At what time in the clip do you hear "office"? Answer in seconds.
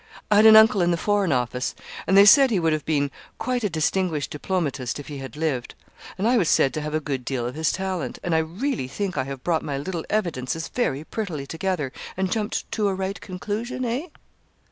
1.31-1.75